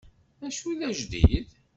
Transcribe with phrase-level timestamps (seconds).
[0.39, 1.49] Dacu i d ajdid?